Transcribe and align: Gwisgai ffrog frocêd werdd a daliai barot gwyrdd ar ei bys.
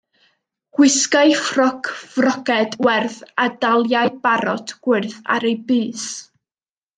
Gwisgai 0.77 1.35
ffrog 1.49 1.89
frocêd 2.13 2.73
werdd 2.87 3.19
a 3.45 3.45
daliai 3.67 4.05
barot 4.25 4.75
gwyrdd 4.89 5.19
ar 5.37 5.47
ei 5.51 5.55
bys. 5.69 6.09